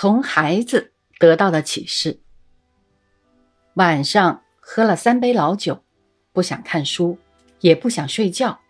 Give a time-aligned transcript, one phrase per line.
[0.00, 2.22] 从孩子得到的启示。
[3.74, 5.84] 晚上喝了三杯老酒，
[6.32, 7.18] 不想看书，
[7.60, 8.62] 也不想睡觉，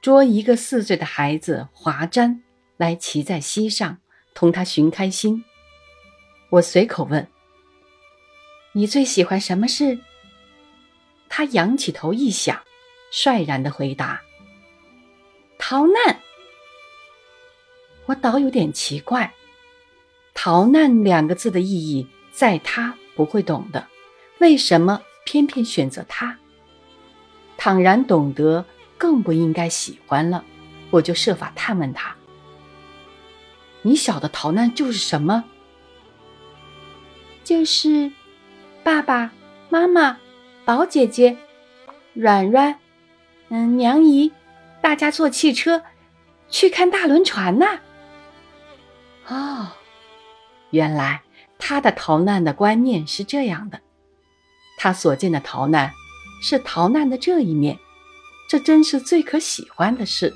[0.00, 2.40] 捉一个四岁的孩子华瞻
[2.78, 3.98] 来骑在膝上，
[4.32, 5.44] 同他寻开心。
[6.48, 7.28] 我随口问
[8.72, 9.98] ：“你最喜欢什么事？”
[11.28, 12.58] 他仰起头一想，
[13.10, 14.22] 率然的回答
[15.60, 16.20] ：“逃难。”
[18.08, 19.34] 我倒有点奇怪
[20.42, 23.86] ，“逃难”两个字的意义，在他不会懂的，
[24.38, 26.38] 为什么偏偏选择他？
[27.58, 28.64] 倘然懂得，
[28.96, 30.42] 更不应该喜欢了。
[30.88, 32.16] 我就设法探问他
[33.84, 35.44] ：“你晓得逃难就是什么？”
[37.44, 38.10] 就是，
[38.82, 39.32] 爸爸
[39.68, 40.16] 妈妈。
[40.64, 41.36] 宝姐姐，
[42.14, 42.78] 软软，
[43.50, 44.32] 嗯，娘姨，
[44.80, 45.82] 大家坐汽车
[46.48, 47.80] 去看大轮船呐。
[49.26, 49.72] 哦，
[50.70, 51.22] 原来
[51.58, 53.80] 他的逃难的观念是这样的，
[54.78, 55.92] 他所见的逃难
[56.42, 57.78] 是逃难的这一面，
[58.48, 60.34] 这真是最可喜欢的事。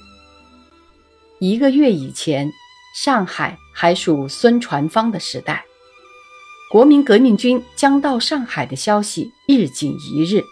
[1.38, 2.50] 一个月以前，
[2.94, 5.64] 上海还属孙传芳的时代。
[6.70, 10.42] 国民革命军将到上海的消息日紧一日，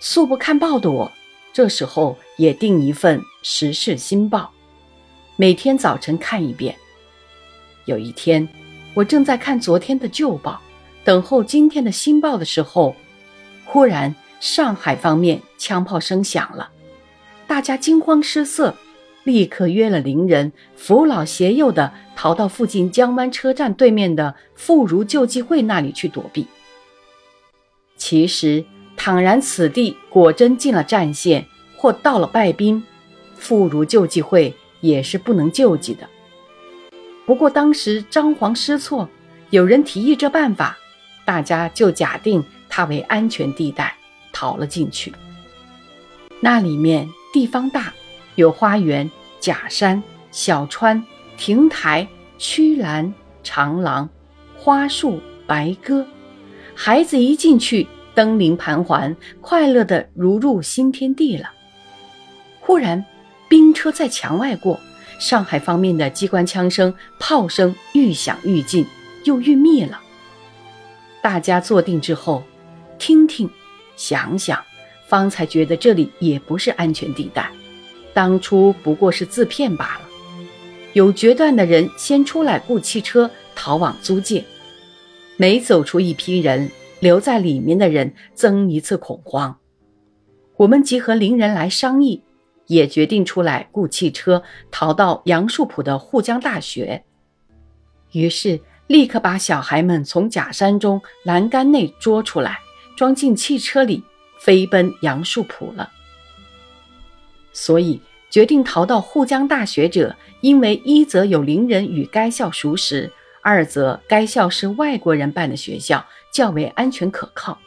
[0.00, 1.12] 素不看报的我，
[1.52, 4.40] 这时候也订一份《时事新报》，
[5.36, 6.74] 每天早晨看一遍。
[7.84, 8.48] 有一天，
[8.96, 10.58] 我正在看昨天的旧报，
[11.04, 12.96] 等候今天的新报的时候，
[13.66, 16.70] 忽然上海方面枪炮声响了，
[17.46, 18.74] 大家惊慌失色。
[19.24, 26.46] 立刻约了邻人，扶老携幼的逃到附近江湾车站对面的妇孺救济会那里去躲避。
[27.98, 28.64] 其实，
[28.96, 31.44] 倘然此地果真进了战线，
[31.76, 32.82] 或到了败兵，
[33.34, 36.08] 妇孺救济会也是不能救济的。
[37.26, 39.08] 不过当时张皇失措，
[39.50, 40.78] 有人提议这办法，
[41.24, 43.94] 大家就假定它为安全地带，
[44.32, 45.12] 逃了进去。
[46.40, 47.92] 那里面地方大。
[48.36, 49.10] 有花园、
[49.40, 51.02] 假山、小川、
[51.38, 54.06] 亭台、曲栏、长廊、
[54.58, 56.06] 花树、白鸽，
[56.74, 61.50] 孩子一进去，登临盘桓，快乐的如入新天地了。
[62.60, 63.02] 忽然，
[63.48, 64.78] 兵车在墙外过，
[65.18, 68.86] 上海方面的机关枪声、炮声愈响愈近，
[69.24, 70.00] 又愈灭了。
[71.22, 72.42] 大家坐定之后，
[72.98, 73.50] 听听，
[73.96, 74.62] 想想，
[75.08, 77.50] 方才觉得这里也不是安全地带。
[78.12, 80.00] 当初不过是自骗罢了。
[80.92, 84.44] 有决断的人先出来雇汽车逃往租界，
[85.36, 89.58] 每走出一批人，留在里面的人增一次恐慌。
[90.56, 92.22] 我们集合邻人来商议，
[92.66, 97.04] 也决定出来雇汽车逃到杨树浦的沪江大学。
[98.12, 102.60] 于是立刻把小孩们从假山中栏杆内捉出来，
[102.96, 104.02] 装进汽车里，
[104.40, 105.90] 飞奔杨树浦了。
[107.52, 108.00] 所以
[108.30, 113.10] 决定逃到沪江大学者，因为一则有邻人与该校熟识，
[113.42, 117.58] 二则该校是外国人办的学校，较为安全可靠。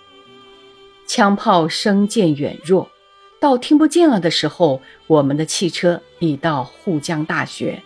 [1.07, 2.89] 枪炮声渐远弱，
[3.39, 7.81] 到听不见了的时候，我们的汽车已到沪江大学。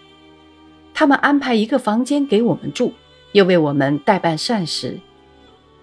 [0.93, 2.93] 他们安排一个房间给我们住，
[3.33, 4.99] 又为我们代办膳食。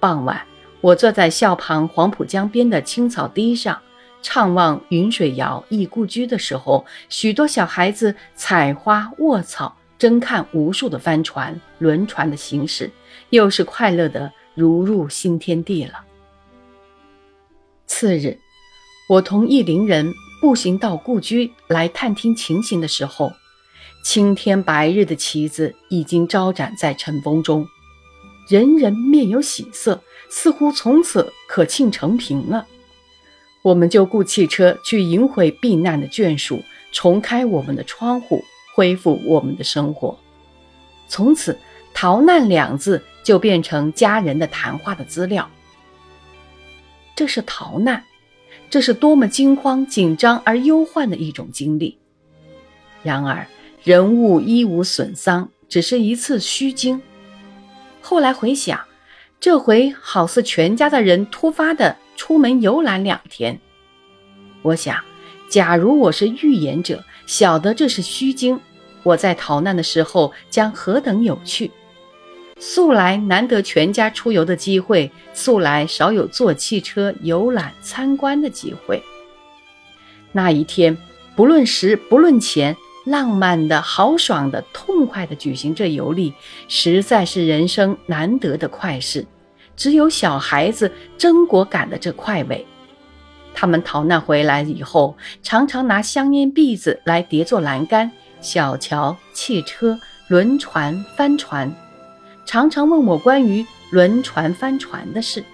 [0.01, 0.43] 傍晚，
[0.81, 3.81] 我坐在校旁黄浦江边的青草堤上。
[4.23, 12.91] 怅望云水谣忆故居的时候，许多小孩子采花卧草，争看无数的帆船、轮船的行驶，
[13.31, 16.05] 又是快乐的如入新天地了。
[17.87, 18.39] 次日，
[19.11, 23.33] 我同一邻人步行到故居来探听情形的时候，
[24.05, 27.67] 青天白日的旗子已经招展在晨风中，
[28.47, 32.69] 人人面有喜色，似乎从此可庆成平了。
[33.63, 38.45] 我们就雇汽车去迎回避难的眷属，重开我们的窗户，
[38.77, 40.17] 恢复我们的生活。
[41.09, 41.59] 从此，
[41.93, 45.51] 逃难两字就变成家人的谈话的资料。
[47.17, 48.05] 这是逃难，
[48.71, 51.99] 这是多么惊慌、紧张而忧患的一种经历。
[53.03, 53.47] 然而，
[53.83, 57.03] 人物一无损伤，只是一次虚惊。
[58.01, 58.81] 后来回想，
[59.39, 61.97] 这回好似全家的人突发的。
[62.17, 63.59] 出门游览两天，
[64.61, 65.03] 我想，
[65.49, 68.61] 假如我是预言者，晓得这是虚惊，
[69.03, 71.71] 我在逃难的时候将何等有趣！
[72.61, 79.03] 素来难得全家出游的机会，素来少有坐汽车游览参观的机会。
[80.31, 80.97] 那一天，
[81.35, 82.77] 不论时不论钱，
[83.07, 86.35] 浪漫的、豪爽的、痛快的举行这游历，
[86.69, 89.27] 实在是人生难得的快事。
[89.75, 92.67] 只有小孩子争果感的这快慰。
[93.55, 99.99] 他们逃难回来以后，常常拿香烟篦子来叠做栏杆、小桥、汽车、
[100.29, 101.75] 轮船、帆船，
[102.51, 105.45] 常常问我关于轮船、帆船的事。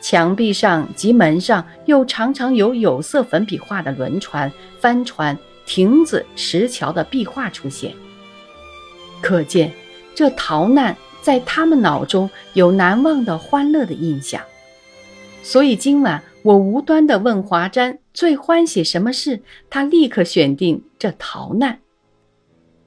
[0.00, 5.36] 墙壁上及门上又常常有有色粉笔画的轮船、帆船。
[5.66, 7.92] 亭子、石桥的壁画出现，
[9.20, 9.72] 可见
[10.14, 14.40] 这逃难在他们脑中有难忘的欢乐的印象。
[15.42, 21.80] 所以今晚我无端地问华瞻最欢喜什么事，他立刻选定这逃难。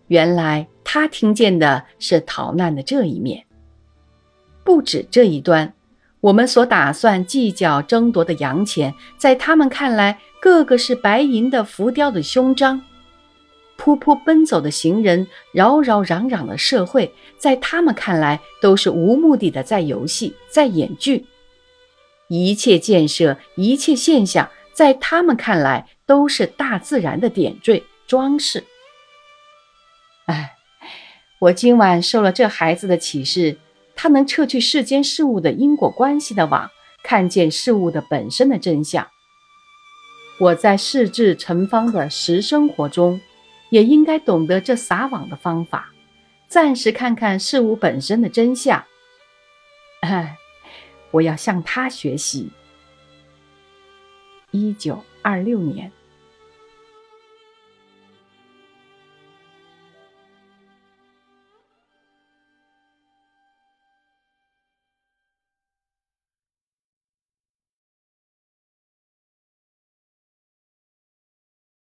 [0.07, 3.45] 原来他听见的是逃难的这一面，
[4.63, 5.73] 不止这一端。
[6.19, 12.79] 我们所打算计较争夺的洋钱，在他们看来，个个是白银的浮雕的胸章；
[13.77, 21.25] 扑扑奔走的行人，扰扰攘攘的社会，在他们看来，都是无目的的在游戏，在演剧。
[22.29, 28.63] 一切建设，一切现象，在他们看来，都是大自然的点缀装饰。
[30.27, 30.55] 哎，
[31.39, 33.57] 我今晚受了这孩子的启示。
[33.99, 36.69] 他能撤去世间事物的因果关系的网，
[37.01, 39.07] 看见事物的本身的真相。
[40.39, 43.19] 我在世至成方的实生活中，
[43.71, 45.91] 也应该懂得这撒网的方法，
[46.47, 48.85] 暂时看看事物本身的真相。
[50.01, 50.37] 哎，
[51.09, 52.51] 我要向他学习。
[54.51, 55.91] 一九二六年。